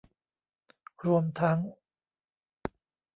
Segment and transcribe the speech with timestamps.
[1.05, 1.59] รวมทั้ง